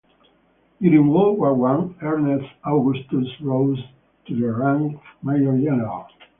[0.81, 3.77] During World War One, Ernest Augustus rose
[4.25, 6.07] to the rank of major-general.